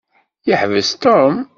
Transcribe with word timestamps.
Yeḥbes 0.49 0.89
Tom. 1.03 1.35